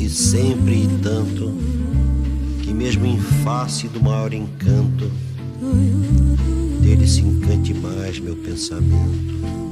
e 0.00 0.08
sempre 0.08 0.82
e 0.82 0.88
tanto, 1.00 1.52
que 2.64 2.74
mesmo 2.74 3.06
em 3.06 3.20
face 3.44 3.86
do 3.86 4.02
maior 4.02 4.34
encanto, 4.34 5.08
dele 6.82 7.06
se 7.06 7.20
encante 7.20 7.72
mais 7.74 8.18
meu 8.18 8.34
pensamento 8.34 9.67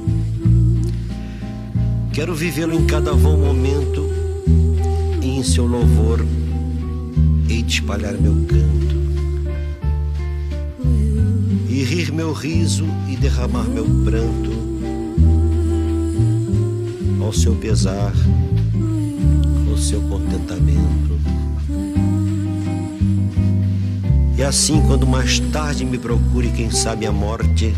Quero 2.17 2.33
vivê-lo 2.33 2.73
em 2.73 2.83
cada 2.83 3.13
vão 3.13 3.37
momento 3.37 4.09
e 5.21 5.37
em 5.37 5.43
seu 5.43 5.67
louvor 5.67 6.25
hei 7.47 7.61
de 7.61 7.73
espalhar 7.73 8.13
meu 8.13 8.33
canto. 8.47 8.97
e 11.69 11.83
rir 11.83 12.11
meu 12.11 12.33
riso 12.33 12.85
e 13.07 13.15
derramar 13.15 13.65
meu 13.65 13.85
pranto 14.03 14.49
ao 17.23 17.31
seu 17.31 17.53
pesar, 17.53 18.11
ao 19.69 19.77
seu 19.77 20.01
contentamento. 20.01 21.19
E 24.35 24.41
assim, 24.41 24.81
quando 24.87 25.05
mais 25.05 25.39
tarde 25.51 25.85
me 25.85 25.99
procure, 25.99 26.49
quem 26.49 26.71
sabe 26.71 27.05
a 27.05 27.11
morte, 27.11 27.71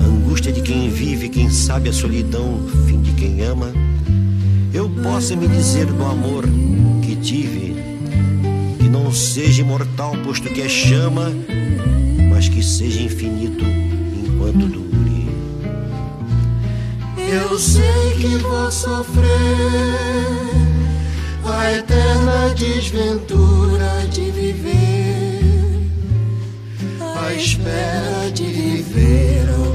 a 0.00 0.02
angústia 0.02 0.52
de 0.52 0.60
quem 0.60 0.90
vive, 0.90 1.28
quem 1.28 1.48
sabe 1.48 1.88
a 1.88 1.92
solidão, 1.92 2.66
quem 3.18 3.42
ama, 3.42 3.72
eu 4.72 4.88
possa 5.02 5.34
me 5.34 5.48
dizer 5.48 5.86
do 5.86 6.04
amor 6.04 6.44
que 7.02 7.16
tive, 7.16 7.74
que 8.78 8.88
não 8.88 9.12
seja 9.12 9.60
imortal, 9.60 10.16
posto 10.24 10.48
que 10.48 10.62
é 10.62 10.68
chama, 10.68 11.32
mas 12.30 12.48
que 12.48 12.62
seja 12.62 13.02
infinito 13.02 13.64
enquanto 13.64 14.68
dure. 14.68 15.28
Eu 17.16 17.58
sei 17.58 18.12
que 18.20 18.36
vou 18.36 18.70
sofrer 18.70 19.26
a 21.44 21.72
eterna 21.72 22.54
desventura 22.54 24.06
de 24.12 24.30
viver, 24.30 25.90
a 27.20 27.34
espera 27.34 28.30
de 28.32 28.44
viver 28.44 29.67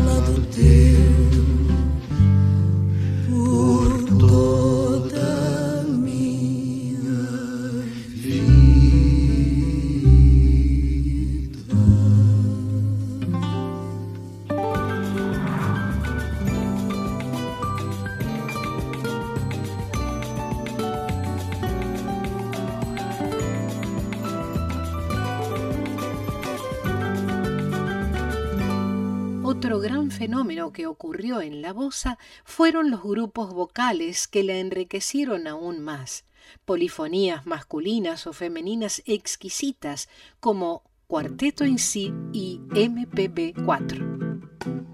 fenómeno 30.24 30.72
que 30.72 30.88
ocurrió 30.88 31.42
en 31.42 31.62
la 31.62 31.74
bossa 31.74 32.18
fueron 32.46 32.90
los 32.90 33.04
grupos 33.04 33.54
vocales 33.54 34.30
que 34.30 34.42
la 34.42 34.54
enriquecieron 34.54 35.48
aún 35.48 35.82
más, 35.82 36.24
polifonías 36.64 37.46
masculinas 37.46 38.26
o 38.26 38.32
femeninas 38.32 39.04
exquisitas 39.06 40.08
como 40.40 40.84
Cuarteto 41.08 41.66
en 41.66 41.78
sí 41.78 42.14
y 42.32 42.62
MPB 42.72 43.66
4. 43.66 44.93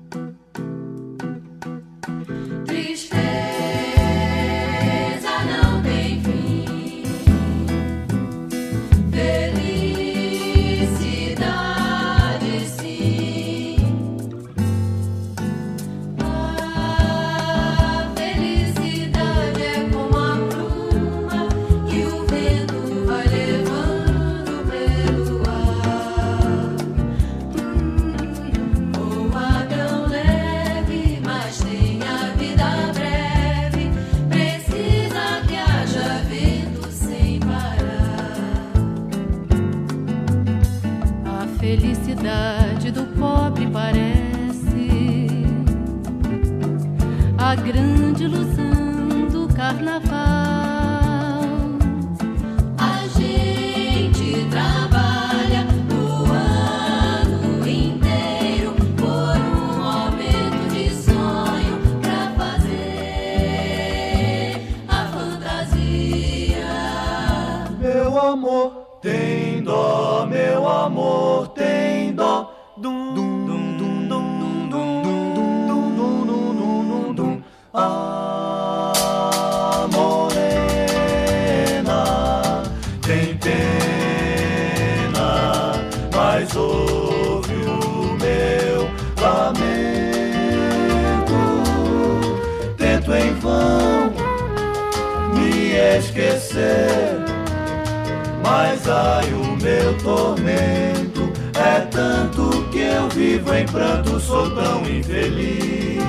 Tão 104.55 104.81
infeliz. 104.81 106.03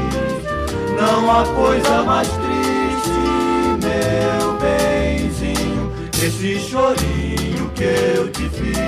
Não 0.97 1.31
há 1.31 1.45
coisa 1.45 2.03
mais 2.03 2.29
triste, 2.29 3.11
meu 3.81 4.59
benzinho, 4.59 5.93
esse 6.23 6.59
chorinho 6.59 7.71
que 7.75 7.85
eu 7.85 8.31
te 8.31 8.49
fiz 8.51 8.80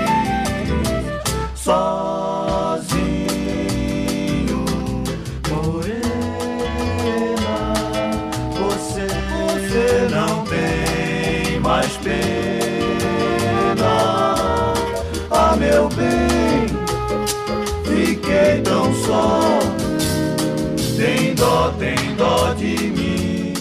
de 22.55 22.75
mim, 22.91 23.53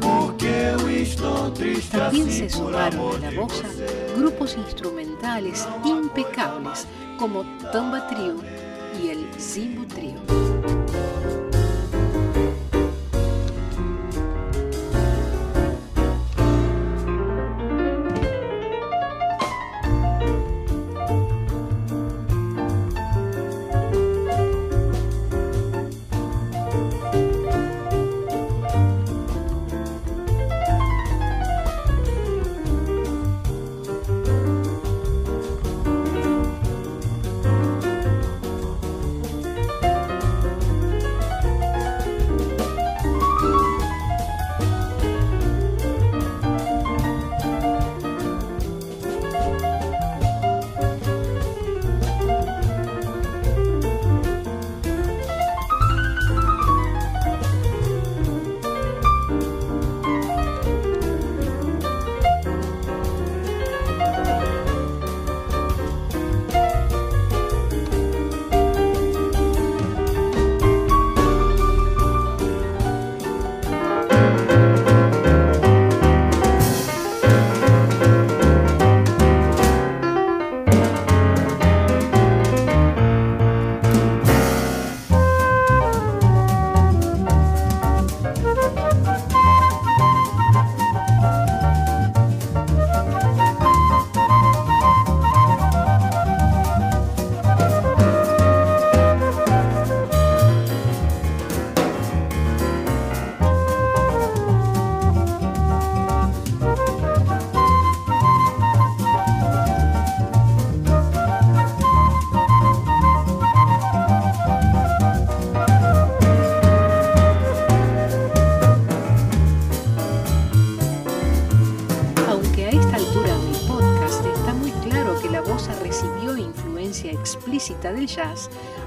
porque 0.00 0.46
eu 0.46 0.90
estou 0.90 1.50
triste 1.50 1.90
También 1.90 2.26
assim 2.26 2.48
se 2.48 2.48
sumaron 2.48 3.16
a 3.16 3.18
la 3.18 3.30
bossa 3.32 3.68
grupos 4.16 4.56
instrumentales 4.56 5.68
impecables 5.84 6.86
como 7.18 7.44
Tamba 7.72 8.06
Trio 8.08 8.36
y 9.02 9.08
el 9.08 9.26
Zimbo 9.38 9.86
Trio. 9.86 10.49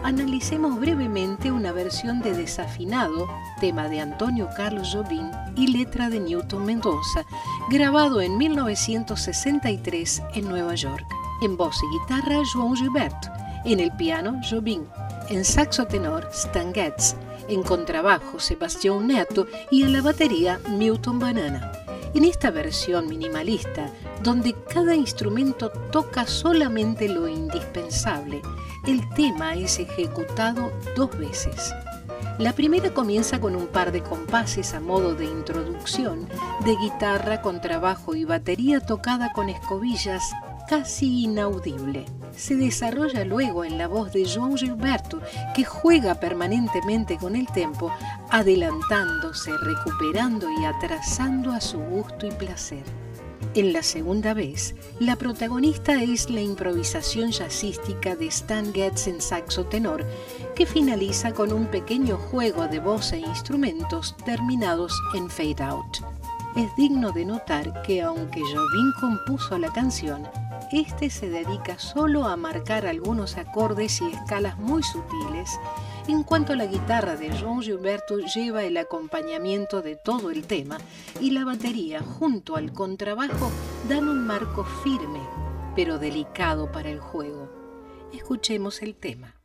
Analicemos 0.04 0.80
brevemente 0.80 1.52
una 1.52 1.72
versión 1.72 2.22
de 2.22 2.34
Desafinado, 2.34 3.28
tema 3.60 3.90
de 3.90 4.00
Antonio 4.00 4.50
Carlos 4.56 4.90
Jobim 4.94 5.32
y 5.56 5.68
letra 5.68 6.10
de 6.10 6.20
Newton 6.20 6.66
Mendoza, 6.66 7.26
grabado 7.70 8.22
en 8.22 8.38
1963 8.38 10.24
en 10.36 10.50
Nueva 10.50 10.76
York. 10.76 11.06
En 11.42 11.58
voz 11.58 11.78
y 11.84 12.00
guitarra, 12.00 12.42
João 12.44 12.76
Gilberto. 12.76 13.30
En 13.66 13.80
el 13.80 13.92
piano, 13.94 14.40
Jobim. 14.50 14.84
En 15.30 15.44
saxo 15.44 15.86
tenor, 15.86 16.30
Stan 16.32 16.74
Getz. 16.74 17.16
En 17.48 17.64
contrabajo, 17.64 18.40
Sebastián 18.40 19.08
Neto. 19.08 19.48
Y 19.72 19.84
en 19.84 19.94
la 19.94 20.02
batería, 20.02 20.60
Milton 20.70 21.20
Banana. 21.20 21.72
En 22.14 22.26
esta 22.26 22.52
versión 22.52 23.08
minimalista, 23.08 23.90
donde 24.24 24.56
cada 24.74 24.96
instrumento 24.96 25.70
toca 25.92 26.26
solamente 26.26 27.10
lo 27.10 27.28
indispensable, 27.28 28.42
el 28.88 29.08
tema 29.10 29.56
es 29.56 29.80
ejecutado 29.80 30.72
dos 30.96 31.18
veces. 31.18 31.74
La 32.40 32.54
primera 32.54 32.94
comienza 32.94 33.40
con 33.40 33.56
un 33.56 33.68
par 33.68 33.92
de 33.92 34.02
compases 34.02 34.74
a 34.74 34.80
modo 34.80 35.14
de 35.14 35.26
introducción 35.26 36.28
de 36.66 36.76
guitarra, 36.78 37.42
contrabajo 37.42 38.16
y 38.16 38.26
batería 38.26 38.80
tocada 38.80 39.32
con 39.34 39.50
escobillas 39.50 40.24
casi 40.68 41.26
inaudible. 41.26 42.06
Se 42.36 42.56
desarrolla 42.56 43.26
luego 43.26 43.64
en 43.64 43.78
la 43.78 43.88
voz 43.88 44.12
de 44.14 44.24
João 44.24 44.58
Gilberto, 44.58 45.22
que 45.54 45.64
juega 45.64 46.16
permanentemente 46.16 47.18
con 47.18 47.36
el 47.36 47.46
tempo, 47.48 47.92
adelantándose, 48.32 49.52
recuperando 49.58 50.48
y 50.50 50.66
atrasando 50.66 51.52
a 51.52 51.62
su 51.62 51.78
gusto 51.80 52.26
y 52.26 52.32
placer. 52.32 53.03
En 53.56 53.72
la 53.72 53.84
segunda 53.84 54.34
vez, 54.34 54.76
la 55.00 55.16
protagonista 55.16 56.02
es 56.02 56.30
la 56.30 56.42
improvisación 56.42 57.32
jazzística 57.32 58.16
de 58.16 58.28
Stan 58.28 58.74
Getz 58.74 59.08
en 59.08 59.22
saxo 59.22 59.66
tenor, 59.66 60.06
que 60.56 60.66
finaliza 60.66 61.34
con 61.34 61.54
un 61.54 61.68
pequeño 61.68 62.18
juego 62.18 62.68
de 62.68 62.80
voz 62.80 63.12
e 63.14 63.20
instrumentos 63.20 64.16
terminados 64.26 64.94
en 65.16 65.30
fade 65.30 65.62
out. 65.64 65.98
Es 66.56 66.76
digno 66.76 67.12
de 67.12 67.26
notar 67.26 67.82
que 67.84 68.02
aunque 68.02 68.42
Jobim 68.42 68.94
compuso 69.00 69.58
la 69.58 69.72
canción, 69.72 70.28
este 70.72 71.10
se 71.10 71.30
dedica 71.30 71.78
solo 71.78 72.26
a 72.26 72.36
marcar 72.36 72.86
algunos 72.88 73.38
acordes 73.38 74.02
y 74.02 74.12
escalas 74.12 74.58
muy 74.58 74.82
sutiles, 74.84 75.50
en 76.08 76.24
cuanto 76.24 76.56
la 76.56 76.66
guitarra 76.66 77.16
de 77.16 77.30
João 77.32 77.62
Gilberto 77.62 78.20
lleva 78.20 78.64
el 78.64 78.78
acompañamiento 78.78 79.82
de 79.82 79.96
todo 79.96 80.32
el 80.32 80.46
tema 80.46 80.78
y 81.22 81.32
la 81.32 81.46
batería 81.46 82.02
junto 82.02 82.56
al 82.56 82.74
contrabajo 82.74 83.52
dan 83.88 84.10
un 84.10 84.26
marco 84.26 84.66
firme, 84.84 85.22
pero 85.76 86.00
delicado 86.00 86.72
para 86.72 86.90
el 86.90 87.00
juego. 87.00 87.50
Escuchemos 88.14 88.82
el 88.82 88.96
tema. 88.96 89.36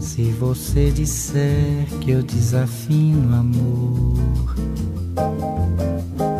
Se 0.00 0.30
você 0.32 0.92
disser 0.92 1.86
que 2.00 2.12
eu 2.12 2.22
desafino 2.22 3.34
amor, 3.34 4.54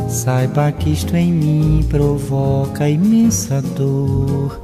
saiba 0.08 0.70
que 0.70 0.90
isto 0.90 1.16
em 1.16 1.32
mim 1.32 1.84
provoca 1.88 2.88
imensa 2.88 3.60
dor. 3.60 4.63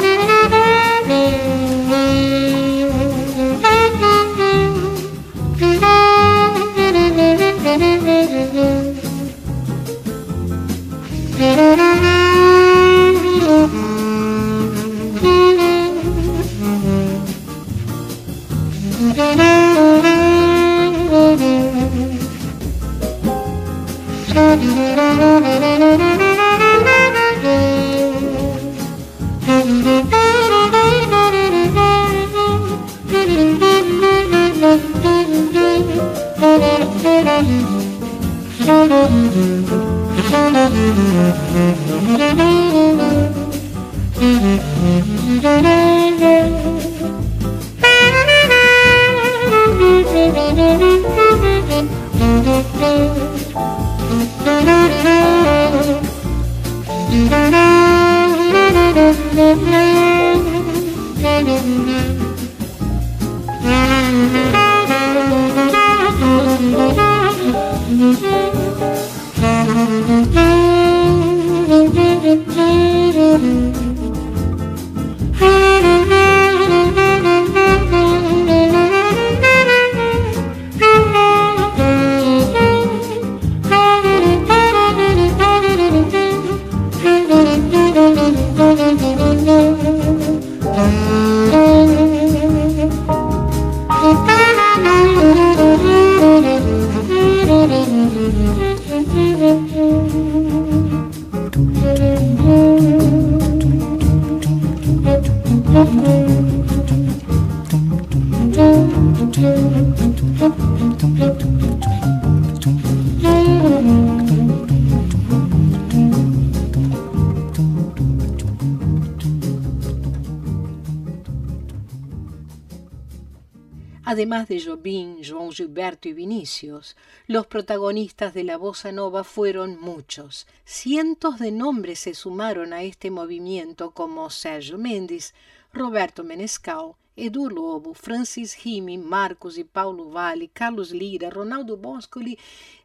Además 124.03 124.47
de 124.47 124.59
Jobim, 124.59 125.21
João 125.21 125.53
Gilberto 125.53 126.09
y 126.09 126.13
Vinicius, 126.13 126.95
los 127.27 127.45
protagonistas 127.45 128.33
de 128.33 128.43
la 128.43 128.57
bossa 128.57 128.91
nova 128.91 129.23
fueron 129.23 129.79
muchos. 129.79 130.47
Cientos 130.65 131.37
de 131.37 131.51
nombres 131.51 131.99
se 131.99 132.15
sumaron 132.15 132.73
a 132.73 132.81
este 132.81 133.11
movimiento 133.11 133.91
como 133.91 134.31
Sérgio 134.31 134.79
Mendes, 134.79 135.35
Roberto 135.71 136.23
Menescal, 136.23 136.95
Edu 137.15 137.49
Lobo, 137.49 137.93
Francis 137.93 138.57
Rimi, 138.63 138.97
Marcos 138.97 139.59
y 139.59 139.65
Paulo 139.65 140.09
Valle, 140.09 140.49
Carlos 140.49 140.91
Lira, 140.91 141.29
Ronaldo 141.29 141.77
Boscoli. 141.77 142.39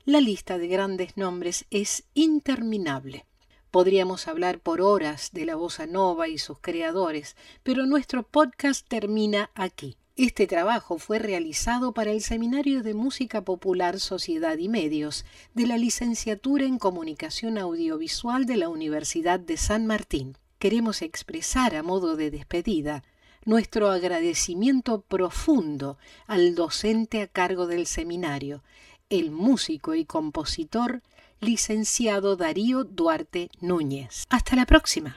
La 0.04 0.20
lista 0.20 0.58
de 0.58 0.68
grandes 0.68 1.16
nombres 1.16 1.64
es 1.70 2.04
interminable. 2.12 3.24
Podríamos 3.70 4.28
hablar 4.28 4.60
por 4.60 4.82
horas 4.82 5.30
de 5.32 5.46
la 5.46 5.56
bossa 5.56 5.86
nova 5.86 6.28
y 6.28 6.36
sus 6.36 6.58
creadores, 6.58 7.36
pero 7.62 7.86
nuestro 7.86 8.22
podcast 8.22 8.86
termina 8.86 9.50
aquí. 9.54 9.96
Este 10.16 10.46
trabajo 10.46 10.96
fue 10.96 11.18
realizado 11.18 11.92
para 11.92 12.10
el 12.10 12.22
Seminario 12.22 12.82
de 12.82 12.94
Música 12.94 13.42
Popular, 13.42 14.00
Sociedad 14.00 14.56
y 14.56 14.70
Medios 14.70 15.26
de 15.52 15.66
la 15.66 15.76
Licenciatura 15.76 16.64
en 16.64 16.78
Comunicación 16.78 17.58
Audiovisual 17.58 18.46
de 18.46 18.56
la 18.56 18.70
Universidad 18.70 19.38
de 19.38 19.58
San 19.58 19.84
Martín. 19.86 20.38
Queremos 20.58 21.02
expresar 21.02 21.76
a 21.76 21.82
modo 21.82 22.16
de 22.16 22.30
despedida 22.30 23.04
nuestro 23.44 23.90
agradecimiento 23.90 25.02
profundo 25.02 25.98
al 26.26 26.54
docente 26.54 27.20
a 27.20 27.26
cargo 27.26 27.66
del 27.66 27.86
seminario, 27.86 28.62
el 29.10 29.30
músico 29.30 29.94
y 29.94 30.06
compositor 30.06 31.02
licenciado 31.40 32.36
Darío 32.36 32.84
Duarte 32.84 33.50
Núñez. 33.60 34.24
Hasta 34.30 34.56
la 34.56 34.64
próxima. 34.64 35.14